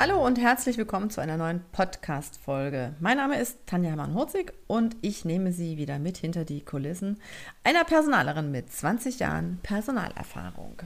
[0.00, 2.94] Hallo und herzlich willkommen zu einer neuen Podcast-Folge.
[3.00, 7.18] Mein Name ist Tanja Hermann-Hurzig und ich nehme Sie wieder mit hinter die Kulissen
[7.64, 10.76] einer Personalerin mit 20 Jahren Personalerfahrung.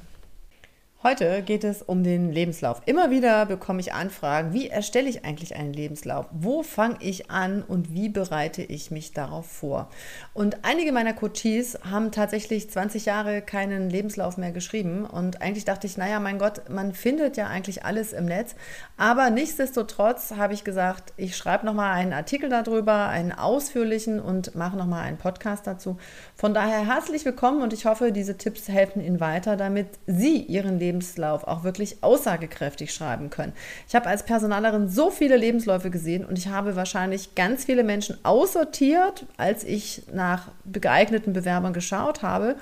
[1.05, 2.81] Heute geht es um den Lebenslauf.
[2.87, 6.27] Immer wieder bekomme ich Anfragen, wie erstelle ich eigentlich einen Lebenslauf?
[6.31, 9.89] Wo fange ich an und wie bereite ich mich darauf vor?
[10.33, 15.89] Und einige meiner Coaches haben tatsächlich 20 Jahre keinen Lebenslauf mehr geschrieben und eigentlich dachte
[15.89, 18.55] ich, naja, mein Gott, man findet ja eigentlich alles im Netz,
[18.97, 24.77] aber nichtsdestotrotz habe ich gesagt, ich schreibe nochmal einen Artikel darüber, einen ausführlichen und mache
[24.77, 25.97] nochmal einen Podcast dazu.
[26.37, 30.79] Von daher herzlich willkommen und ich hoffe, diese Tipps helfen Ihnen weiter, damit Sie Ihren
[30.79, 33.53] Lebenslauf Lebenslauf auch wirklich aussagekräftig schreiben können.
[33.89, 38.19] Ich habe als Personalerin so viele Lebensläufe gesehen und ich habe wahrscheinlich ganz viele Menschen
[38.25, 42.57] aussortiert, als ich nach geeigneten Bewerbern geschaut habe,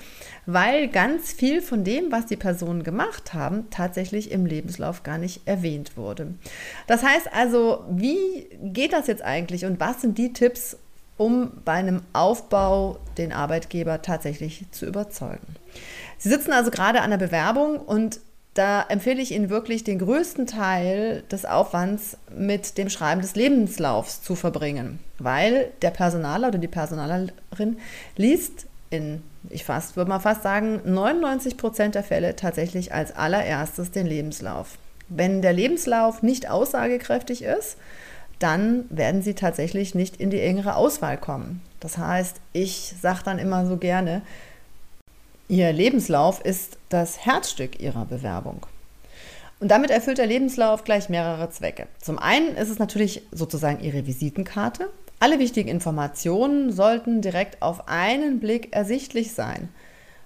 [0.45, 5.41] weil ganz viel von dem, was die Personen gemacht haben, tatsächlich im Lebenslauf gar nicht
[5.45, 6.33] erwähnt wurde.
[6.87, 10.77] Das heißt also, wie geht das jetzt eigentlich und was sind die Tipps,
[11.17, 15.45] um bei einem Aufbau den Arbeitgeber tatsächlich zu überzeugen.
[16.21, 18.19] Sie sitzen also gerade an der Bewerbung und
[18.53, 24.21] da empfehle ich Ihnen wirklich, den größten Teil des Aufwands mit dem Schreiben des Lebenslaufs
[24.21, 27.77] zu verbringen, weil der Personaler oder die Personalerin
[28.17, 33.89] liest in, ich fast, würde mal fast sagen, 99 Prozent der Fälle tatsächlich als allererstes
[33.89, 34.77] den Lebenslauf.
[35.09, 37.77] Wenn der Lebenslauf nicht aussagekräftig ist,
[38.37, 41.61] dann werden Sie tatsächlich nicht in die engere Auswahl kommen.
[41.79, 44.21] Das heißt, ich sage dann immer so gerne,
[45.51, 48.65] Ihr Lebenslauf ist das Herzstück Ihrer Bewerbung.
[49.59, 51.87] Und damit erfüllt der Lebenslauf gleich mehrere Zwecke.
[51.99, 54.87] Zum einen ist es natürlich sozusagen Ihre Visitenkarte.
[55.19, 59.67] Alle wichtigen Informationen sollten direkt auf einen Blick ersichtlich sein.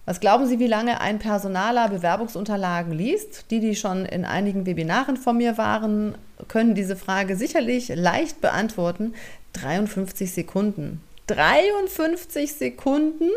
[0.06, 3.50] Was glauben Sie, wie lange ein Personaler Bewerbungsunterlagen liest?
[3.50, 6.14] Die, die schon in einigen Webinaren von mir waren,
[6.50, 9.16] können diese Frage sicherlich leicht beantworten.
[9.53, 11.02] 53 Sekunden.
[11.25, 13.31] 53 Sekunden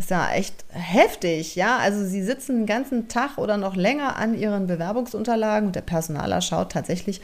[0.00, 1.76] das ist ja echt heftig, ja.
[1.76, 6.40] Also sie sitzen den ganzen Tag oder noch länger an ihren Bewerbungsunterlagen und der Personaler
[6.40, 7.20] schaut tatsächlich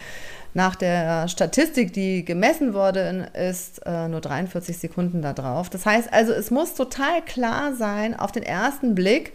[0.52, 5.70] nach der Statistik, die gemessen worden ist, äh, nur 43 Sekunden da drauf.
[5.70, 9.32] Das heißt also, es muss total klar sein, auf den ersten Blick,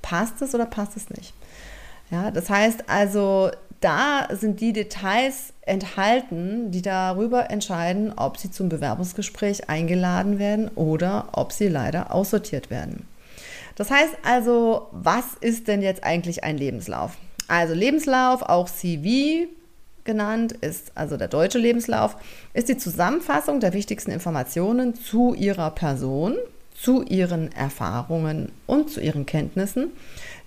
[0.00, 1.34] passt es oder passt es nicht.
[2.10, 8.68] Ja, das heißt also, da sind die Details enthalten, die darüber entscheiden, ob sie zum
[8.68, 13.06] Bewerbungsgespräch eingeladen werden oder ob sie leider aussortiert werden.
[13.76, 17.16] Das heißt also, was ist denn jetzt eigentlich ein Lebenslauf?
[17.48, 19.48] Also Lebenslauf, auch CV
[20.04, 22.16] genannt, ist also der deutsche Lebenslauf,
[22.52, 26.36] ist die Zusammenfassung der wichtigsten Informationen zu ihrer Person,
[26.74, 29.90] zu ihren Erfahrungen und zu ihren Kenntnissen,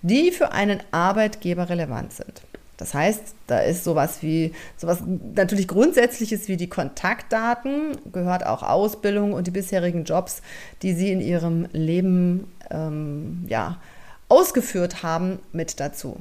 [0.02, 2.44] die für einen Arbeitgeber relevant sind.
[2.84, 5.02] Das heißt, da ist sowas wie, sowas
[5.36, 10.42] natürlich Grundsätzliches wie die Kontaktdaten, gehört auch Ausbildung und die bisherigen Jobs,
[10.82, 13.78] die Sie in Ihrem Leben ähm, ja,
[14.28, 16.18] ausgeführt haben, mit dazu.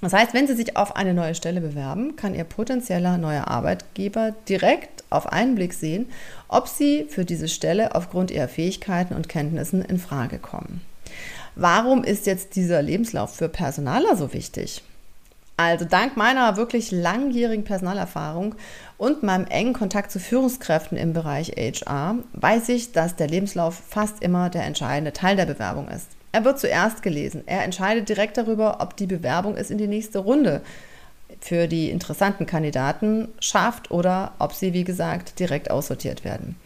[0.00, 4.36] Das heißt, wenn Sie sich auf eine neue Stelle bewerben, kann Ihr potenzieller neuer Arbeitgeber
[4.48, 6.06] direkt auf einen Blick sehen,
[6.46, 10.80] ob Sie für diese Stelle aufgrund Ihrer Fähigkeiten und Kenntnissen in Frage kommen.
[11.56, 14.84] Warum ist jetzt dieser Lebenslauf für Personaler so wichtig?
[15.56, 18.54] Also dank meiner wirklich langjährigen Personalerfahrung
[18.96, 24.22] und meinem engen Kontakt zu Führungskräften im Bereich HR weiß ich, dass der Lebenslauf fast
[24.22, 26.08] immer der entscheidende Teil der Bewerbung ist.
[26.32, 27.42] Er wird zuerst gelesen.
[27.46, 30.62] Er entscheidet direkt darüber, ob die Bewerbung es in die nächste Runde
[31.40, 36.56] für die interessanten Kandidaten schafft oder ob sie, wie gesagt, direkt aussortiert werden.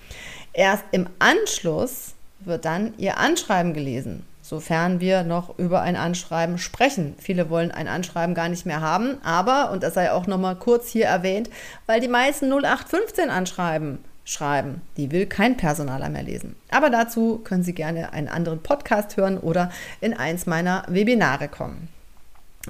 [0.52, 7.14] Erst im Anschluss wird dann ihr Anschreiben gelesen sofern wir noch über ein Anschreiben sprechen.
[7.18, 10.88] Viele wollen ein Anschreiben gar nicht mehr haben, aber, und das sei auch nochmal kurz
[10.88, 11.50] hier erwähnt,
[11.86, 16.56] weil die meisten 0815 Anschreiben schreiben, die will kein Personaler mehr lesen.
[16.70, 19.70] Aber dazu können Sie gerne einen anderen Podcast hören oder
[20.00, 21.88] in eins meiner Webinare kommen.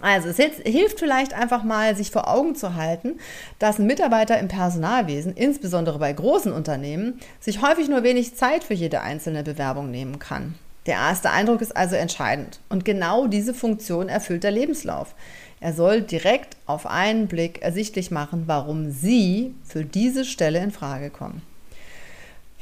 [0.03, 3.19] Also es hilft vielleicht einfach mal, sich vor Augen zu halten,
[3.59, 8.75] dass ein Mitarbeiter im Personalwesen, insbesondere bei großen Unternehmen, sich häufig nur wenig Zeit für
[8.75, 10.55] jede einzelne Bewerbung nehmen kann.
[10.87, 12.61] Der erste Eindruck ist also entscheidend.
[12.69, 15.15] Und genau diese Funktion erfüllt der Lebenslauf.
[15.61, 21.11] Er soll direkt auf einen Blick ersichtlich machen, warum Sie für diese Stelle in Frage
[21.11, 21.43] kommen.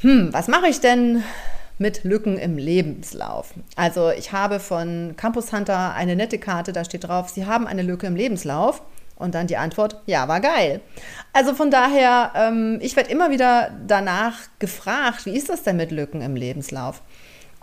[0.01, 1.23] Hm, was mache ich denn,
[1.79, 3.53] mit Lücken im Lebenslauf.
[3.75, 7.83] Also ich habe von Campus Hunter eine nette Karte, da steht drauf, Sie haben eine
[7.83, 8.83] Lücke im Lebenslauf.
[9.17, 10.81] Und dann die Antwort, ja, war geil.
[11.33, 15.93] Also von daher, ähm, ich werde immer wieder danach gefragt, wie ist das denn mit
[15.93, 17.01] Lücken im Lebenslauf?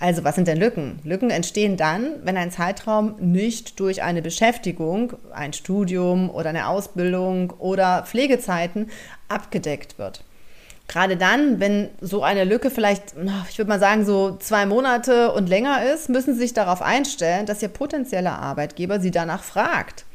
[0.02, 1.00] Also was sind denn Lücken?
[1.04, 7.52] Lücken entstehen dann, wenn ein Zeitraum nicht durch eine Beschäftigung, ein Studium oder eine Ausbildung
[7.60, 8.90] oder Pflegezeiten
[9.28, 10.24] abgedeckt wird.
[10.88, 13.14] Gerade dann, wenn so eine Lücke vielleicht,
[13.48, 17.46] ich würde mal sagen, so zwei Monate und länger ist, müssen Sie sich darauf einstellen,
[17.46, 20.06] dass Ihr potenzieller Arbeitgeber Sie danach fragt.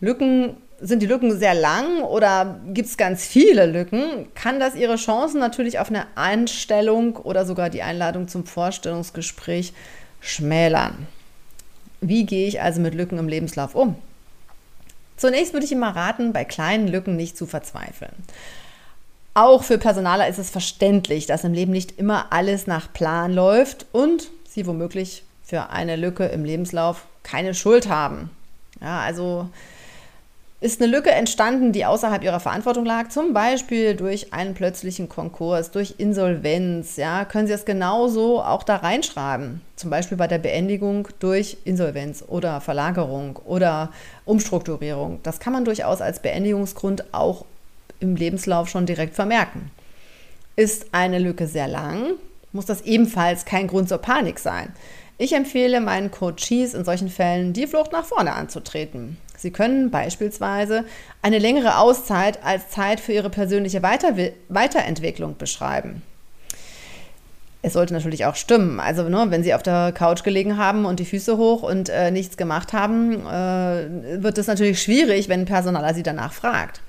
[0.00, 4.96] Lücken, sind die Lücken sehr lang oder gibt es ganz viele Lücken, kann das Ihre
[4.96, 9.72] Chancen natürlich auf eine Einstellung oder sogar die Einladung zum Vorstellungsgespräch
[10.20, 11.06] schmälern.
[12.00, 13.94] Wie gehe ich also mit Lücken im Lebenslauf um?
[15.16, 18.12] Zunächst würde ich immer raten, bei kleinen Lücken nicht zu verzweifeln.
[19.34, 23.86] Auch für Personaler ist es verständlich, dass im Leben nicht immer alles nach Plan läuft
[23.92, 28.30] und sie womöglich für eine Lücke im Lebenslauf keine Schuld haben.
[28.80, 29.48] Ja, also
[30.62, 35.72] ist eine Lücke entstanden, die außerhalb ihrer Verantwortung lag, zum Beispiel durch einen plötzlichen Konkurs,
[35.72, 39.60] durch Insolvenz, ja, können Sie es genauso auch da reinschreiben.
[39.74, 43.90] Zum Beispiel bei der Beendigung durch Insolvenz oder Verlagerung oder
[44.24, 45.18] Umstrukturierung.
[45.24, 47.44] Das kann man durchaus als Beendigungsgrund auch
[47.98, 49.72] im Lebenslauf schon direkt vermerken.
[50.54, 52.12] Ist eine Lücke sehr lang,
[52.52, 54.72] muss das ebenfalls kein Grund zur Panik sein.
[55.18, 59.16] Ich empfehle meinen Coaches in solchen Fällen, die Flucht nach vorne anzutreten.
[59.42, 60.84] Sie können beispielsweise
[61.20, 64.14] eine längere Auszeit als Zeit für Ihre persönliche Weiter
[64.48, 66.02] Weiterentwicklung beschreiben.
[67.60, 68.78] Es sollte natürlich auch stimmen.
[68.78, 72.12] Also, ne, wenn Sie auf der Couch gelegen haben und die Füße hoch und äh,
[72.12, 76.80] nichts gemacht haben, äh, wird es natürlich schwierig, wenn Personaler Sie danach fragt.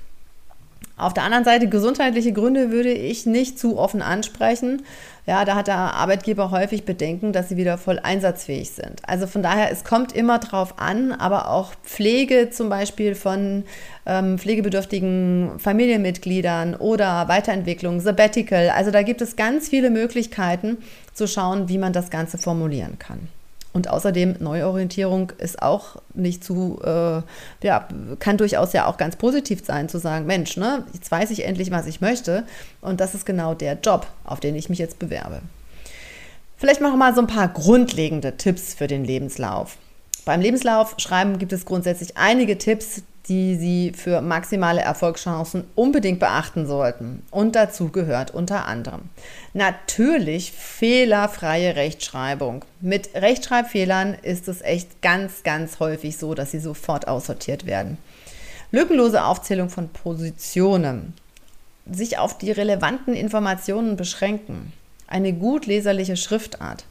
[0.96, 4.82] Auf der anderen Seite, gesundheitliche Gründe würde ich nicht zu offen ansprechen.
[5.26, 9.00] Ja, da hat der Arbeitgeber häufig Bedenken, dass sie wieder voll einsatzfähig sind.
[9.04, 13.64] Also von daher, es kommt immer drauf an, aber auch Pflege zum Beispiel von
[14.06, 18.70] ähm, pflegebedürftigen Familienmitgliedern oder Weiterentwicklung, Sabbatical.
[18.70, 20.78] Also da gibt es ganz viele Möglichkeiten
[21.12, 23.28] zu schauen, wie man das Ganze formulieren kann.
[23.74, 27.22] Und außerdem Neuorientierung ist auch nicht zu, äh,
[27.66, 27.88] ja,
[28.20, 31.72] kann durchaus ja auch ganz positiv sein, zu sagen, Mensch, ne, jetzt weiß ich endlich,
[31.72, 32.44] was ich möchte.
[32.80, 35.40] Und das ist genau der Job, auf den ich mich jetzt bewerbe.
[36.56, 39.76] Vielleicht machen wir mal so ein paar grundlegende Tipps für den Lebenslauf.
[40.24, 46.66] Beim Lebenslauf schreiben gibt es grundsätzlich einige Tipps, die Sie für maximale Erfolgschancen unbedingt beachten
[46.66, 47.22] sollten.
[47.30, 49.02] Und dazu gehört unter anderem
[49.54, 52.64] natürlich fehlerfreie Rechtschreibung.
[52.80, 57.96] Mit Rechtschreibfehlern ist es echt ganz, ganz häufig so, dass sie sofort aussortiert werden.
[58.72, 61.14] Lückenlose Aufzählung von Positionen.
[61.90, 64.72] Sich auf die relevanten Informationen beschränken.
[65.06, 66.84] Eine gut leserliche Schriftart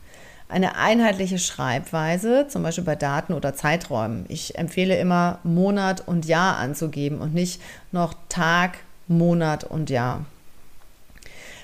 [0.53, 4.25] eine einheitliche Schreibweise, zum Beispiel bei Daten oder Zeiträumen.
[4.29, 7.59] Ich empfehle immer Monat und Jahr anzugeben und nicht
[7.91, 8.77] noch Tag,
[9.07, 10.25] Monat und Jahr.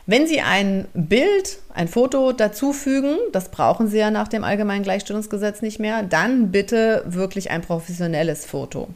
[0.07, 5.61] Wenn Sie ein Bild, ein Foto dazufügen, das brauchen Sie ja nach dem Allgemeinen Gleichstellungsgesetz
[5.61, 8.87] nicht mehr, dann bitte wirklich ein professionelles Foto.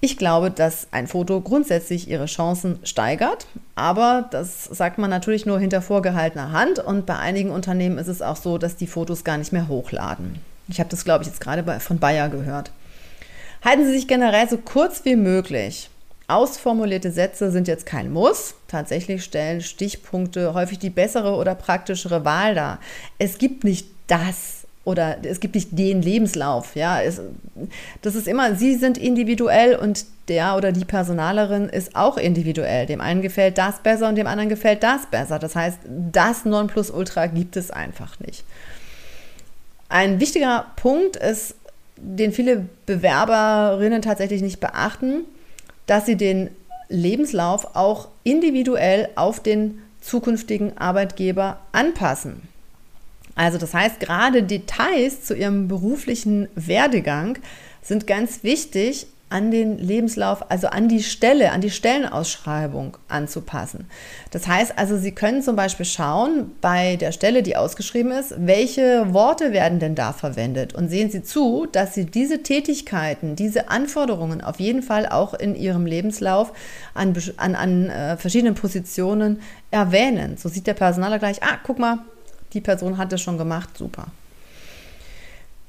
[0.00, 5.58] Ich glaube, dass ein Foto grundsätzlich ihre Chancen steigert, aber das sagt man natürlich nur
[5.58, 9.38] hinter vorgehaltener Hand und bei einigen Unternehmen ist es auch so, dass die Fotos gar
[9.38, 10.38] nicht mehr hochladen.
[10.68, 12.72] Ich habe das, glaube ich, jetzt gerade von Bayer gehört.
[13.64, 15.88] Halten Sie sich generell so kurz wie möglich.
[16.28, 18.54] Ausformulierte Sätze sind jetzt kein Muss.
[18.68, 22.80] Tatsächlich stellen Stichpunkte häufig die bessere oder praktischere Wahl dar.
[23.18, 24.55] Es gibt nicht das
[24.86, 26.76] oder es gibt nicht den Lebenslauf.
[26.76, 27.20] Ja, es,
[28.02, 32.86] das ist immer, sie sind individuell und der oder die Personalerin ist auch individuell.
[32.86, 35.40] Dem einen gefällt das besser und dem anderen gefällt das besser.
[35.40, 38.44] Das heißt, das Nonplusultra gibt es einfach nicht.
[39.88, 41.56] Ein wichtiger Punkt ist,
[41.96, 45.24] den viele Bewerberinnen tatsächlich nicht beachten,
[45.86, 46.50] dass sie den
[46.88, 52.42] Lebenslauf auch individuell auf den zukünftigen Arbeitgeber anpassen.
[53.36, 57.38] Also das heißt, gerade Details zu ihrem beruflichen Werdegang
[57.82, 63.86] sind ganz wichtig an den Lebenslauf, also an die Stelle, an die Stellenausschreibung anzupassen.
[64.30, 69.12] Das heißt also, Sie können zum Beispiel schauen bei der Stelle, die ausgeschrieben ist, welche
[69.12, 74.42] Worte werden denn da verwendet und sehen Sie zu, dass Sie diese Tätigkeiten, diese Anforderungen
[74.42, 76.52] auf jeden Fall auch in Ihrem Lebenslauf
[76.94, 79.40] an, an, an äh, verschiedenen Positionen
[79.72, 80.36] erwähnen.
[80.36, 81.98] So sieht der Personaler gleich, ah, guck mal,
[82.56, 84.08] die Person hat es schon gemacht, super.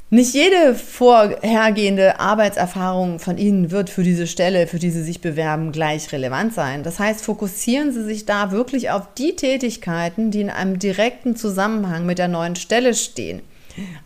[0.09, 5.73] Nicht jede vorhergehende Arbeitserfahrung von Ihnen wird für diese Stelle, für die Sie sich bewerben,
[5.73, 6.83] gleich relevant sein.
[6.83, 12.05] Das heißt, fokussieren Sie sich da wirklich auf die Tätigkeiten, die in einem direkten Zusammenhang
[12.05, 13.41] mit der neuen Stelle stehen.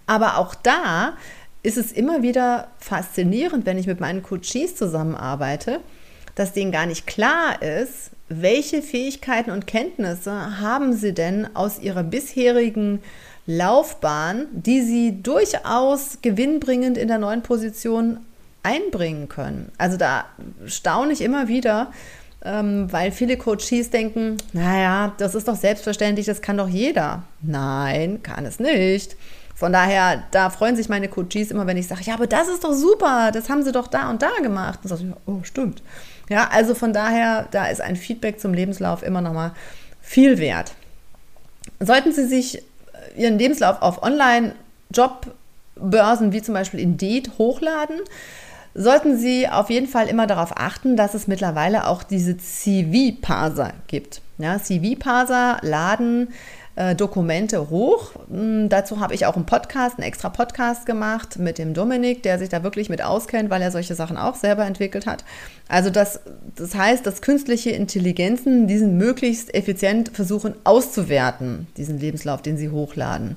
[0.08, 1.14] Aber auch da
[1.62, 5.82] ist es immer wieder faszinierend, wenn ich mit meinen Coaches zusammenarbeite,
[6.34, 12.04] dass denen gar nicht klar ist, welche Fähigkeiten und Kenntnisse haben sie denn aus ihrer
[12.04, 13.02] bisherigen
[13.46, 18.20] Laufbahn, die sie durchaus gewinnbringend in der neuen Position
[18.64, 19.72] einbringen können.
[19.78, 20.26] Also da
[20.66, 21.92] staune ich immer wieder,
[22.44, 27.24] ähm, weil viele Coaches denken, naja, das ist doch selbstverständlich, das kann doch jeder.
[27.42, 29.16] Nein, kann es nicht.
[29.62, 32.64] Von daher, da freuen sich meine Coaches immer, wenn ich sage, ja, aber das ist
[32.64, 34.80] doch super, das haben sie doch da und da gemacht.
[34.82, 35.84] Und sage ich, oh, stimmt.
[36.30, 39.52] Ja, also von daher, da ist ein Feedback zum Lebenslauf immer noch mal
[40.02, 40.74] viel wert.
[41.80, 42.64] Sollten Sie sich
[43.16, 48.00] ihren Lebenslauf auf Online-Jobbörsen wie zum Beispiel Indeed hochladen,
[48.74, 54.22] sollten Sie auf jeden Fall immer darauf achten, dass es mittlerweile auch diese CV-Parser gibt.
[54.40, 56.30] Ja, CV-Parser laden
[56.76, 58.12] äh, Dokumente hoch.
[58.30, 62.40] Hm, dazu habe ich auch einen Podcast, einen extra Podcast gemacht mit dem Dominik, der
[62.40, 65.26] sich da wirklich mit auskennt, weil er solche Sachen auch selber entwickelt hat.
[65.68, 66.22] Also das,
[66.56, 73.36] das heißt, dass künstliche Intelligenzen diesen möglichst effizient versuchen auszuwerten, diesen Lebenslauf, den sie hochladen.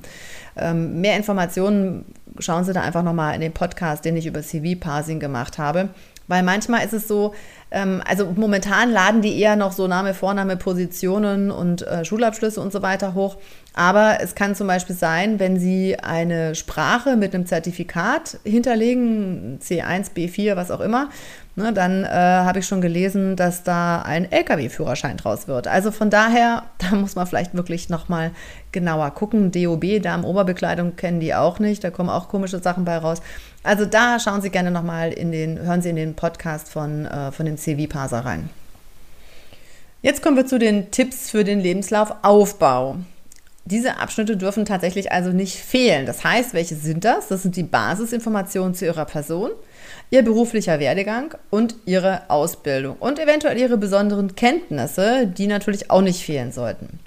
[0.57, 2.05] Ähm, mehr Informationen
[2.39, 5.89] schauen Sie da einfach nochmal in den Podcast, den ich über CV-Parsing gemacht habe.
[6.27, 7.35] Weil manchmal ist es so,
[7.71, 12.73] ähm, also momentan laden die eher noch so Name, Vorname, Positionen und äh, Schulabschlüsse und
[12.73, 13.37] so weiter hoch.
[13.75, 20.13] Aber es kann zum Beispiel sein, wenn Sie eine Sprache mit einem Zertifikat hinterlegen, C1,
[20.15, 21.11] B4, was auch immer,
[21.57, 25.67] ne, dann äh, habe ich schon gelesen, dass da ein Lkw-Führerschein draus wird.
[25.67, 28.31] Also von daher, da muss man vielleicht wirklich nochmal
[28.71, 29.51] genauer gucken.
[29.51, 33.21] DOB, Darmoberbekleidung kennen die auch nicht, da kommen auch komische Sachen bei raus.
[33.65, 37.33] Also da schauen Sie gerne nochmal in den, hören Sie in den Podcast von, äh,
[37.33, 38.51] von dem CV-Parser rein.
[40.03, 42.97] Jetzt kommen wir zu den Tipps für den Lebenslaufaufbau.
[43.65, 46.05] Diese Abschnitte dürfen tatsächlich also nicht fehlen.
[46.05, 47.29] Das heißt, welche sind das?
[47.29, 49.51] Das sind die Basisinformationen zu Ihrer Person,
[50.11, 56.23] Ihr beruflicher Werdegang und Ihre Ausbildung und eventuell Ihre besonderen Kenntnisse, die natürlich auch nicht
[56.23, 56.99] fehlen sollten.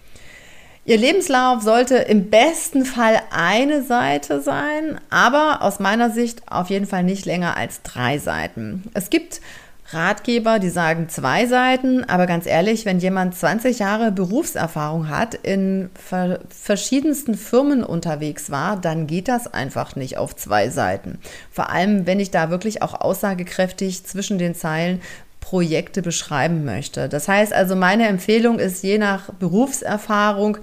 [0.88, 6.86] Ihr Lebenslauf sollte im besten Fall eine Seite sein, aber aus meiner Sicht auf jeden
[6.86, 8.84] Fall nicht länger als drei Seiten.
[8.94, 9.42] Es gibt
[9.90, 15.90] Ratgeber, die sagen zwei Seiten, aber ganz ehrlich, wenn jemand 20 Jahre Berufserfahrung hat, in
[15.94, 21.20] ver verschiedensten Firmen unterwegs war, dann geht das einfach nicht auf zwei Seiten.
[21.52, 25.02] Vor allem, wenn ich da wirklich auch aussagekräftig zwischen den Zeilen
[25.48, 27.08] Projekte beschreiben möchte.
[27.08, 30.58] Das heißt also, meine Empfehlung ist je nach Berufserfahrung,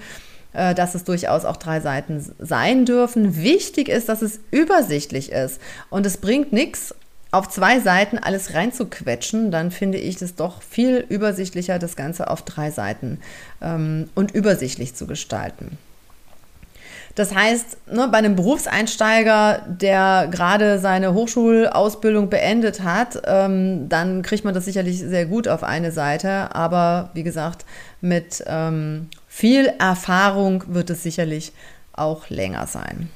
[0.52, 3.42] äh, dass es durchaus auch drei Seiten sein dürfen.
[3.42, 5.58] Wichtig ist, dass es übersichtlich ist.
[5.88, 6.94] Und es bringt nichts,
[7.30, 12.42] auf zwei Seiten alles reinzuquetschen, dann finde ich es doch viel übersichtlicher, das Ganze auf
[12.42, 13.20] drei Seiten
[13.62, 15.78] ähm, und übersichtlich zu gestalten.
[17.14, 24.44] Das heißt, ne, bei einem Berufseinsteiger, der gerade seine Hochschulausbildung beendet hat, ähm, dann kriegt
[24.44, 26.54] man das sicherlich sehr gut auf eine Seite.
[26.54, 27.64] Aber wie gesagt,
[28.00, 31.52] mit ähm, viel Erfahrung wird es sicherlich
[31.92, 33.08] auch länger sein.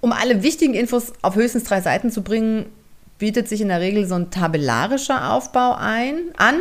[0.00, 2.66] Um alle wichtigen Infos auf höchstens drei Seiten zu bringen,
[3.18, 6.60] bietet sich in der Regel so ein tabellarischer Aufbau ein, an.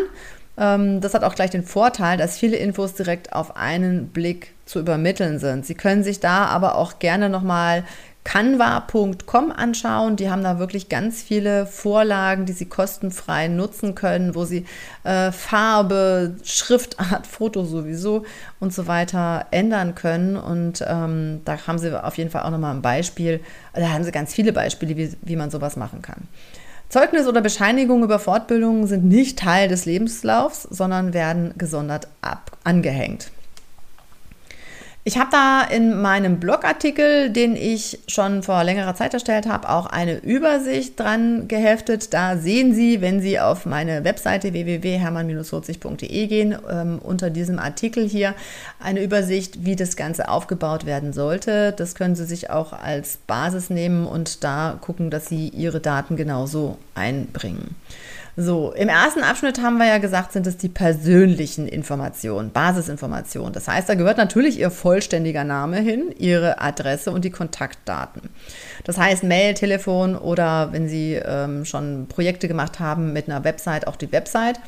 [0.58, 4.80] Ähm, das hat auch gleich den Vorteil, dass viele Infos direkt auf einen Blick zu
[4.80, 5.66] übermitteln sind.
[5.66, 7.84] Sie können sich da aber auch gerne nochmal
[8.28, 10.18] canva.com anschauen.
[10.18, 14.66] Die haben da wirklich ganz viele Vorlagen, die Sie kostenfrei nutzen können, wo Sie
[15.06, 18.26] äh, Farbe, Schriftart, Foto sowieso
[18.60, 20.36] und so weiter ändern können.
[20.36, 23.40] Und ähm, da haben Sie auf jeden Fall auch nochmal ein Beispiel.
[23.74, 26.28] Da haben Sie ganz viele Beispiele, wie, wie man sowas machen kann.
[26.90, 33.32] Zeugnis oder Bescheinigung über Fortbildungen sind nicht Teil des Lebenslaufs, sondern werden gesondert ab angehängt.
[35.08, 39.86] Ich habe da in meinem Blogartikel, den ich schon vor längerer Zeit erstellt habe, auch
[39.86, 42.14] eine Übersicht dran geheftet.
[42.14, 48.36] Da sehen Sie, wenn Sie auf meine Webseite www.hermann-40.de gehen, ähm, unter diesem Artikel hier
[48.82, 51.72] eine Übersicht, wie das Ganze aufgebaut werden sollte.
[51.72, 56.18] Das können Sie sich auch als Basis nehmen und da gucken, dass Sie Ihre Daten
[56.18, 57.76] genauso einbringen.
[58.40, 63.52] So, im ersten Abschnitt haben wir ja gesagt, sind es die persönlichen Informationen, Basisinformationen.
[63.52, 68.30] Das heißt, da gehört natürlich Ihr vollständiger Name hin, Ihre Adresse und die Kontaktdaten.
[68.84, 73.88] Das heißt, Mail, Telefon oder wenn Sie ähm, schon Projekte gemacht haben mit einer Website,
[73.88, 74.60] auch die Website.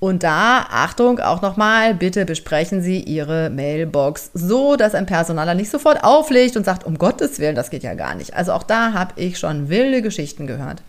[0.00, 5.70] Und da, Achtung, auch nochmal, bitte besprechen Sie Ihre Mailbox so, dass ein Personaler nicht
[5.70, 8.34] sofort auflegt und sagt, um Gottes Willen, das geht ja gar nicht.
[8.34, 10.82] Also auch da habe ich schon wilde Geschichten gehört.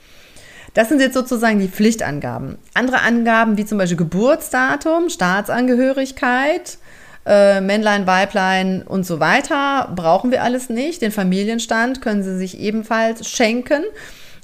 [0.75, 2.57] Das sind jetzt sozusagen die Pflichtangaben.
[2.73, 6.77] Andere Angaben wie zum Beispiel Geburtsdatum, Staatsangehörigkeit,
[7.25, 11.01] äh, Männlein, Weiblein und so weiter brauchen wir alles nicht.
[11.01, 13.83] Den Familienstand können Sie sich ebenfalls schenken.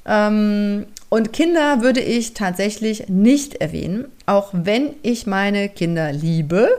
[0.06, 6.70] Ähm, und Kinder würde ich tatsächlich nicht erwähnen, auch wenn ich meine Kinder liebe.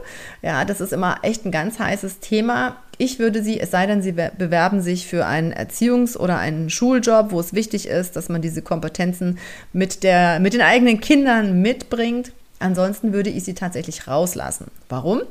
[0.40, 2.76] Ja, das ist immer echt ein ganz heißes Thema.
[2.98, 7.32] Ich würde sie, es sei denn, sie bewerben sich für einen Erziehungs- oder einen Schuljob,
[7.32, 9.38] wo es wichtig ist, dass man diese Kompetenzen
[9.72, 12.32] mit, der, mit den eigenen Kindern mitbringt.
[12.58, 14.66] Ansonsten würde ich sie tatsächlich rauslassen.
[14.88, 15.22] Warum?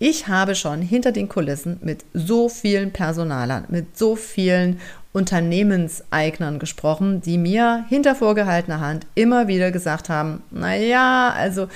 [0.00, 4.80] Ich habe schon hinter den Kulissen mit so vielen Personalern, mit so vielen
[5.12, 11.68] Unternehmenseignern gesprochen, die mir hinter vorgehaltener Hand immer wieder gesagt haben, naja, also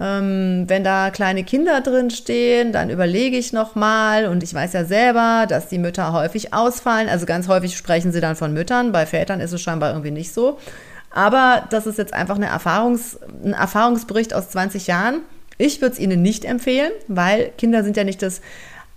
[0.00, 4.84] ähm, wenn da kleine Kinder drin stehen, dann überlege ich nochmal und ich weiß ja
[4.84, 9.06] selber, dass die Mütter häufig ausfallen, also ganz häufig sprechen sie dann von Müttern, bei
[9.06, 10.58] Vätern ist es scheinbar irgendwie nicht so.
[11.10, 15.20] Aber das ist jetzt einfach eine Erfahrungs-, ein Erfahrungsbericht aus 20 Jahren.
[15.58, 18.40] Ich würde es Ihnen nicht empfehlen, weil Kinder sind ja nicht das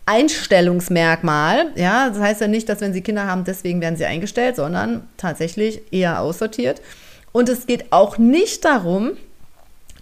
[0.07, 1.67] Einstellungsmerkmal.
[1.75, 5.07] Ja, das heißt ja nicht, dass wenn sie Kinder haben, deswegen werden sie eingestellt, sondern
[5.17, 6.81] tatsächlich eher aussortiert.
[7.33, 9.11] Und es geht auch nicht darum,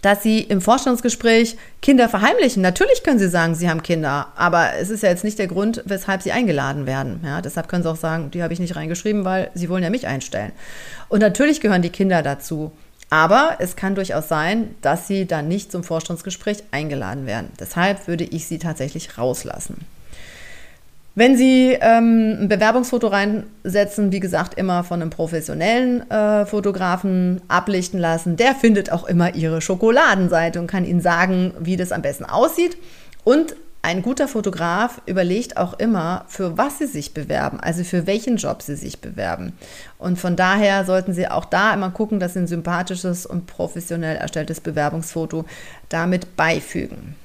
[0.06, 2.62] dass sie im Vorstellungsgespräch Kinder verheimlichen.
[2.62, 5.82] Natürlich können sie sagen, sie haben Kinder, aber es ist ja jetzt nicht der Grund,
[5.84, 7.18] weshalb sie eingeladen werden.
[7.24, 9.90] Ja, deshalb können sie auch sagen, die habe ich nicht reingeschrieben, weil sie wollen ja
[9.90, 10.52] mich einstellen.
[11.08, 12.70] Und natürlich gehören die Kinder dazu.
[13.10, 17.50] Aber es kann durchaus sein, dass sie dann nicht zum Vorstandsgespräch eingeladen werden.
[17.58, 19.86] Deshalb würde ich sie tatsächlich rauslassen.
[21.18, 27.98] Wenn Sie ähm, ein Bewerbungsfoto reinsetzen, wie gesagt, immer von einem professionellen äh, Fotografen ablichten
[27.98, 32.26] lassen, der findet auch immer Ihre Schokoladenseite und kann Ihnen sagen, wie das am besten
[32.26, 32.76] aussieht.
[33.24, 38.36] Und ein guter Fotograf überlegt auch immer, für was Sie sich bewerben, also für welchen
[38.36, 39.54] Job Sie sich bewerben.
[39.96, 44.16] Und von daher sollten Sie auch da immer gucken, dass Sie ein sympathisches und professionell
[44.16, 45.46] erstelltes Bewerbungsfoto
[45.88, 47.16] damit beifügen.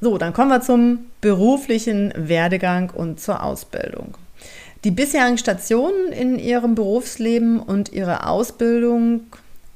[0.00, 4.16] So, dann kommen wir zum beruflichen Werdegang und zur Ausbildung.
[4.84, 9.22] Die bisherigen Stationen in ihrem Berufsleben und ihre Ausbildung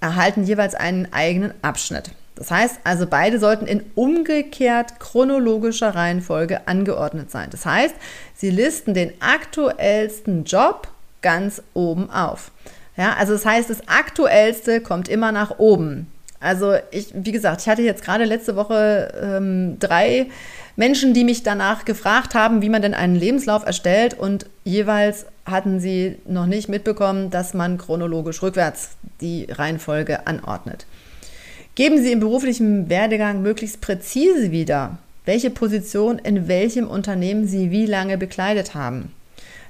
[0.00, 2.12] erhalten jeweils einen eigenen Abschnitt.
[2.36, 7.48] Das heißt also, beide sollten in umgekehrt chronologischer Reihenfolge angeordnet sein.
[7.50, 7.94] Das heißt,
[8.34, 10.88] sie listen den aktuellsten Job
[11.20, 12.50] ganz oben auf.
[12.96, 16.10] Ja, also das heißt, das aktuellste kommt immer nach oben.
[16.40, 20.26] Also ich, wie gesagt, ich hatte jetzt gerade letzte Woche ähm, drei
[20.74, 25.80] Menschen, die mich danach gefragt haben, wie man denn einen Lebenslauf erstellt und jeweils hatten
[25.80, 30.86] sie noch nicht mitbekommen, dass man chronologisch rückwärts die Reihenfolge anordnet.
[31.74, 37.86] Geben Sie im beruflichen Werdegang möglichst präzise wieder, welche Position in welchem Unternehmen Sie wie
[37.86, 39.12] lange bekleidet haben.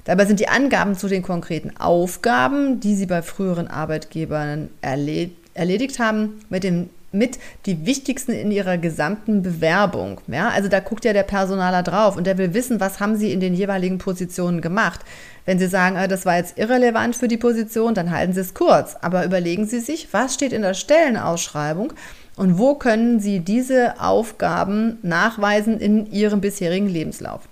[0.04, 5.99] Dabei sind die Angaben zu den konkreten Aufgaben, die Sie bei früheren Arbeitgebern erledigt erledigt
[5.99, 10.20] haben, mit dem mit die wichtigsten in ihrer gesamten Bewerbung.
[10.29, 13.33] Ja, also da guckt ja der Personaler drauf und der will wissen, was haben sie
[13.33, 15.01] in den jeweiligen Positionen gemacht.
[15.44, 18.55] Wenn Sie sagen, ah, das war jetzt irrelevant für die Position, dann halten Sie es
[18.55, 18.96] kurz.
[19.01, 21.92] Aber überlegen Sie sich, was steht in der Stellenausschreibung
[22.37, 27.49] und wo können Sie diese Aufgaben nachweisen in Ihrem bisherigen Lebenslauf.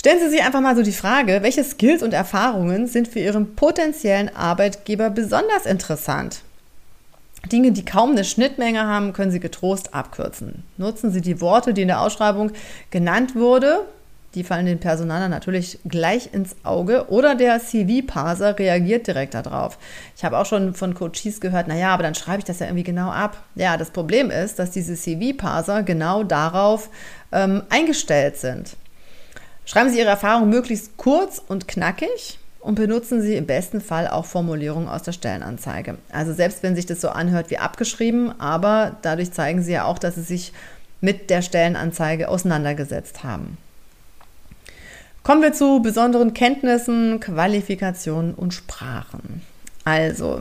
[0.00, 3.56] Stellen Sie sich einfach mal so die Frage, welche Skills und Erfahrungen sind für Ihren
[3.56, 6.42] potenziellen Arbeitgeber besonders interessant?
[7.50, 10.62] Dinge, die kaum eine Schnittmenge haben, können Sie getrost abkürzen.
[10.76, 12.52] Nutzen Sie die Worte, die in der Ausschreibung
[12.90, 13.86] genannt wurde.
[14.34, 19.78] Die fallen den Personalern natürlich gleich ins Auge oder der CV-Parser reagiert direkt darauf.
[20.16, 22.84] Ich habe auch schon von Coaches gehört, naja, aber dann schreibe ich das ja irgendwie
[22.84, 23.42] genau ab.
[23.56, 26.88] Ja, das Problem ist, dass diese CV-Parser genau darauf
[27.32, 28.76] ähm, eingestellt sind.
[29.68, 34.24] Schreiben Sie Ihre Erfahrung möglichst kurz und knackig und benutzen Sie im besten Fall auch
[34.24, 35.98] Formulierungen aus der Stellenanzeige.
[36.10, 39.98] Also selbst wenn sich das so anhört wie abgeschrieben, aber dadurch zeigen Sie ja auch,
[39.98, 40.54] dass Sie sich
[41.02, 43.58] mit der Stellenanzeige auseinandergesetzt haben.
[45.22, 49.42] Kommen wir zu besonderen Kenntnissen, Qualifikationen und Sprachen.
[49.84, 50.40] Also,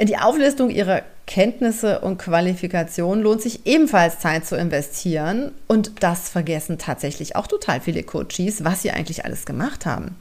[0.00, 5.50] die Auflistung ihrer Kenntnisse und Qualifikationen lohnt sich ebenfalls Zeit zu investieren.
[5.66, 10.16] Und das vergessen tatsächlich auch total viele Coaches, was sie eigentlich alles gemacht haben.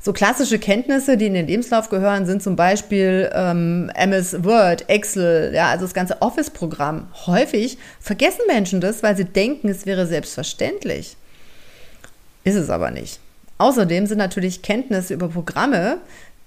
[0.00, 5.52] So klassische Kenntnisse, die in den Lebenslauf gehören, sind zum Beispiel ähm, MS Word, Excel,
[5.54, 7.08] ja, also das ganze Office-Programm.
[7.26, 11.16] Häufig vergessen Menschen das, weil sie denken, es wäre selbstverständlich.
[12.44, 13.20] Ist es aber nicht.
[13.58, 15.98] Außerdem sind natürlich Kenntnisse über Programme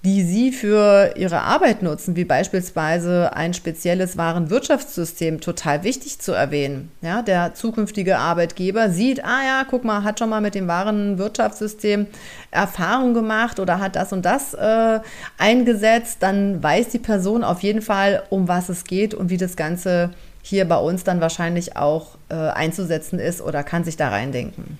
[0.04, 6.90] die Sie für Ihre Arbeit nutzen, wie beispielsweise ein spezielles Warenwirtschaftssystem, total wichtig zu erwähnen.
[7.02, 12.08] Ja, der zukünftige Arbeitgeber sieht, ah ja, guck mal, hat schon mal mit dem Warenwirtschaftssystem
[12.50, 14.98] Erfahrung gemacht oder hat das und das äh,
[15.38, 19.54] eingesetzt, dann weiß die Person auf jeden Fall, um was es geht und wie das
[19.54, 20.10] Ganze
[20.42, 24.78] hier bei uns dann wahrscheinlich auch äh, einzusetzen ist oder kann sich da reindenken.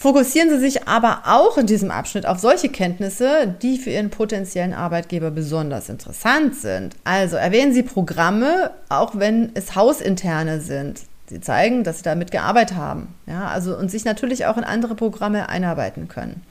[0.00, 4.72] Fokussieren Sie sich aber auch in diesem Abschnitt auf solche Kenntnisse, die für Ihren potenziellen
[4.72, 6.94] Arbeitgeber besonders interessant sind.
[7.02, 11.00] Also erwähnen Sie Programme, auch wenn es hausinterne sind.
[11.26, 13.12] Sie zeigen, dass Sie damit gearbeitet haben.
[13.26, 16.42] Ja, also und sich natürlich auch in andere Programme einarbeiten können.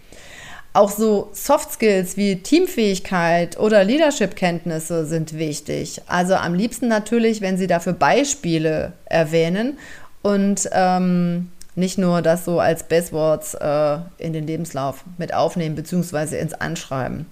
[0.73, 6.01] Auch so Soft Skills wie Teamfähigkeit oder Leadership-Kenntnisse sind wichtig.
[6.07, 9.77] Also am liebsten natürlich, wenn Sie dafür Beispiele erwähnen
[10.21, 16.39] und ähm, nicht nur das so als Bestwords äh, in den Lebenslauf mit aufnehmen bzw.
[16.39, 17.27] ins Anschreiben.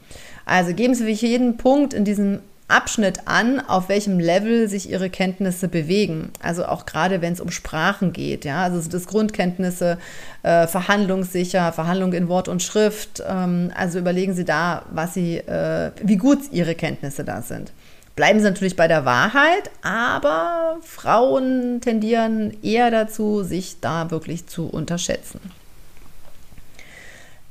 [0.46, 5.10] Also geben Sie sich jeden Punkt in diesem Abschnitt an, auf welchem Level sich Ihre
[5.12, 6.32] Kenntnisse bewegen.
[6.42, 10.00] Also auch gerade wenn es um Sprachen geht, ja, also das Grundkenntnisse,
[10.42, 13.24] äh, verhandlungssicher, Verhandlung in Wort und Schrift.
[13.28, 17.72] Ähm, also überlegen Sie da, was Sie, äh, wie gut Ihre Kenntnisse da sind.
[18.16, 24.68] Bleiben sie natürlich bei der Wahrheit, aber Frauen tendieren eher dazu, sich da wirklich zu
[24.68, 25.42] unterschätzen.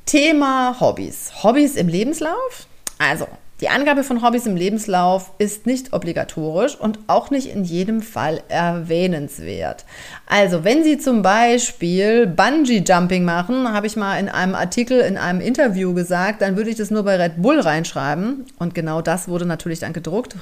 [0.06, 1.42] Thema Hobbys.
[1.42, 2.66] Hobbys im Lebenslauf?
[2.98, 3.28] Also,
[3.60, 8.42] die Angabe von Hobbys im Lebenslauf ist nicht obligatorisch und auch nicht in jedem Fall
[8.48, 9.84] erwähnenswert.
[10.26, 15.40] Also, wenn Sie zum Beispiel Bungee-Jumping machen, habe ich mal in einem Artikel, in einem
[15.40, 18.44] Interview gesagt, dann würde ich das nur bei Red Bull reinschreiben.
[18.58, 20.34] Und genau das wurde natürlich dann gedruckt.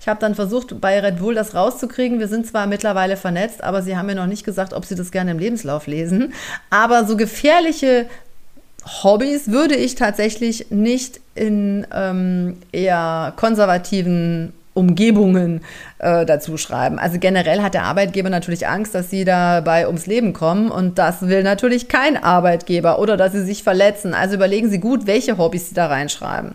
[0.00, 2.18] Ich habe dann versucht, bei Red Bull das rauszukriegen.
[2.18, 5.12] Wir sind zwar mittlerweile vernetzt, aber Sie haben mir noch nicht gesagt, ob Sie das
[5.12, 6.32] gerne im Lebenslauf lesen.
[6.70, 8.06] Aber so gefährliche
[9.02, 15.60] Hobbys würde ich tatsächlich nicht in ähm, eher konservativen Umgebungen
[15.98, 16.98] äh, dazu schreiben.
[16.98, 21.22] Also generell hat der Arbeitgeber natürlich Angst, dass sie dabei ums Leben kommen und das
[21.22, 24.14] will natürlich kein Arbeitgeber oder dass sie sich verletzen.
[24.14, 26.54] Also überlegen Sie gut, welche Hobbys Sie da reinschreiben.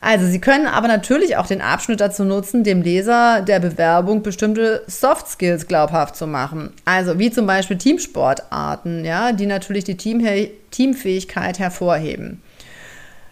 [0.00, 4.82] Also Sie können aber natürlich auch den Abschnitt dazu nutzen, dem Leser der Bewerbung bestimmte
[4.86, 6.70] Soft Skills glaubhaft zu machen.
[6.84, 10.24] Also wie zum Beispiel Teamsportarten, ja, die natürlich die Team
[10.70, 12.42] Teamfähigkeit hervorheben.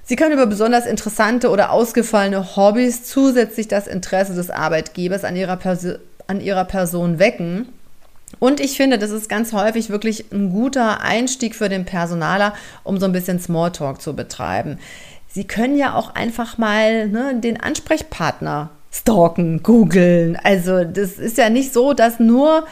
[0.09, 5.57] Sie können über besonders interessante oder ausgefallene Hobbys zusätzlich das Interesse des Arbeitgebers an ihrer,
[5.57, 5.95] Perso
[6.29, 7.67] an ihrer Person wecken.
[8.39, 12.99] Und ich finde, das ist ganz häufig wirklich ein guter Einstieg für den Personaler, um
[12.99, 14.79] so ein bisschen Smalltalk zu betreiben.
[15.29, 20.39] Sie können ja auch einfach mal ne, den Ansprechpartner stalken, googeln.
[20.43, 22.65] Also das ist ja nicht so, dass nur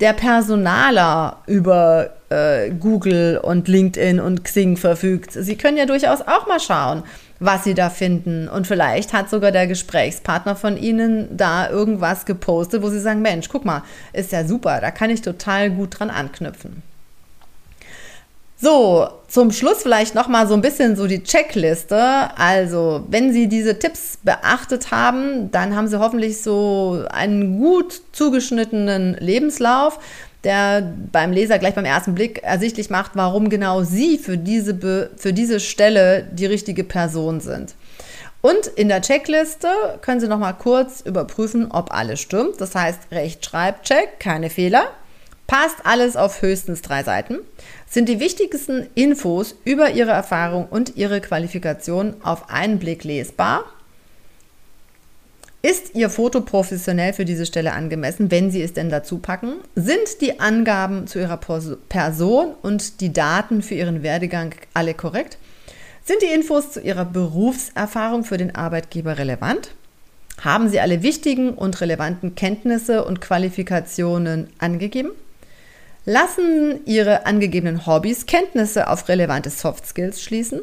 [0.00, 5.32] der Personaler über äh, Google und LinkedIn und Xing verfügt.
[5.32, 7.02] Sie können ja durchaus auch mal schauen,
[7.40, 8.48] was Sie da finden.
[8.48, 13.48] Und vielleicht hat sogar der Gesprächspartner von Ihnen da irgendwas gepostet, wo Sie sagen, Mensch,
[13.48, 16.82] guck mal, ist ja super, da kann ich total gut dran anknüpfen.
[18.60, 21.96] So, zum Schluss vielleicht noch mal so ein bisschen so die Checkliste.
[22.36, 29.16] Also, wenn Sie diese Tipps beachtet haben, dann haben Sie hoffentlich so einen gut zugeschnittenen
[29.20, 30.00] Lebenslauf,
[30.48, 35.32] der beim Leser gleich beim ersten Blick ersichtlich macht, warum genau Sie für diese, für
[35.32, 37.74] diese Stelle die richtige Person sind.
[38.40, 39.68] Und in der Checkliste
[40.00, 42.60] können Sie noch mal kurz überprüfen, ob alles stimmt.
[42.60, 44.88] Das heißt, Rechtschreibcheck, keine Fehler.
[45.46, 47.38] Passt alles auf höchstens drei Seiten
[47.88, 53.64] sind die wichtigsten Infos über Ihre Erfahrung und Ihre Qualifikation auf einen Blick lesbar.
[55.60, 59.54] Ist Ihr Foto professionell für diese Stelle angemessen, wenn Sie es denn dazu packen?
[59.74, 65.36] Sind die Angaben zu Ihrer Person und die Daten für Ihren Werdegang alle korrekt?
[66.04, 69.72] Sind die Infos zu Ihrer Berufserfahrung für den Arbeitgeber relevant?
[70.40, 75.10] Haben Sie alle wichtigen und relevanten Kenntnisse und Qualifikationen angegeben?
[76.04, 80.60] Lassen Ihre angegebenen Hobbys Kenntnisse auf relevante Soft Skills schließen?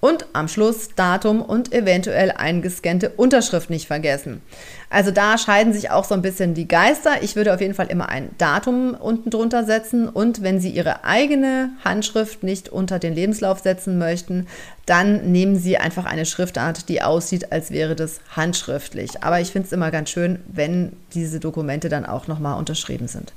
[0.00, 4.40] Und am Schluss Datum und eventuell eingescannte Unterschrift nicht vergessen.
[4.88, 7.22] Also da scheiden sich auch so ein bisschen die Geister.
[7.22, 11.04] Ich würde auf jeden Fall immer ein Datum unten drunter setzen und wenn Sie Ihre
[11.04, 14.46] eigene Handschrift nicht unter den Lebenslauf setzen möchten,
[14.86, 19.22] dann nehmen Sie einfach eine Schriftart, die aussieht, als wäre das handschriftlich.
[19.22, 23.32] Aber ich finde es immer ganz schön, wenn diese Dokumente dann auch nochmal unterschrieben sind.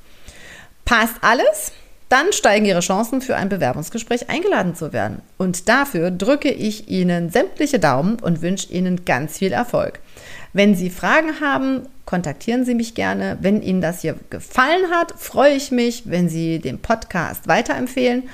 [0.86, 1.73] Passt alles?
[2.13, 5.23] Dann steigen Ihre Chancen für ein Bewerbungsgespräch eingeladen zu werden.
[5.39, 9.99] Und dafür drücke ich Ihnen sämtliche Daumen und wünsche Ihnen ganz viel Erfolg.
[10.54, 13.39] Wenn Sie Fragen haben, kontaktieren Sie mich gerne.
[13.41, 18.30] Wenn Ihnen das hier gefallen hat, freue ich mich, wenn Sie den Podcast weiterempfehlen.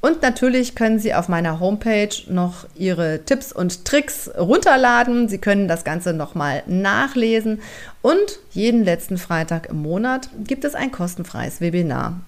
[0.00, 5.28] Und natürlich können Sie auf meiner Homepage noch Ihre Tipps und Tricks runterladen.
[5.28, 7.62] Sie können das Ganze nochmal nachlesen.
[8.00, 12.20] Und jeden letzten Freitag im Monat gibt es ein kostenfreies Webinar.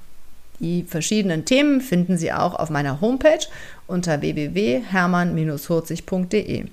[0.60, 3.40] Die verschiedenen Themen finden Sie auch auf meiner Homepage
[3.86, 6.66] unter www.hermann-hurzig.de.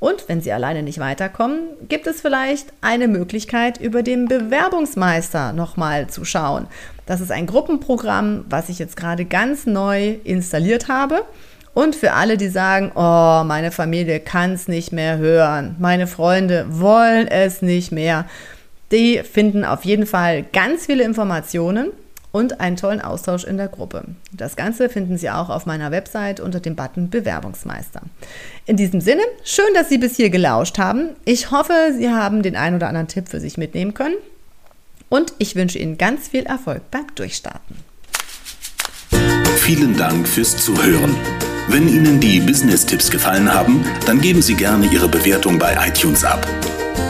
[0.00, 6.08] Und wenn Sie alleine nicht weiterkommen, gibt es vielleicht eine Möglichkeit, über den Bewerbungsmeister nochmal
[6.08, 6.66] zu schauen.
[7.04, 11.26] Das ist ein Gruppenprogramm, was ich jetzt gerade ganz neu installiert habe.
[11.74, 16.66] Und für alle, die sagen, oh, meine Familie kann es nicht mehr hören, meine Freunde
[16.68, 18.26] wollen es nicht mehr,
[18.90, 21.92] die finden auf jeden Fall ganz viele Informationen
[22.32, 24.04] und einen tollen Austausch in der Gruppe.
[24.32, 28.02] Das Ganze finden Sie auch auf meiner Website unter dem Button Bewerbungsmeister.
[28.66, 31.10] In diesem Sinne, schön, dass Sie bis hier gelauscht haben.
[31.24, 34.16] Ich hoffe, Sie haben den einen oder anderen Tipp für sich mitnehmen können.
[35.08, 37.76] Und ich wünsche Ihnen ganz viel Erfolg beim Durchstarten.
[39.56, 41.16] Vielen Dank fürs Zuhören.
[41.68, 46.46] Wenn Ihnen die Business-Tipps gefallen haben, dann geben Sie gerne Ihre Bewertung bei iTunes ab.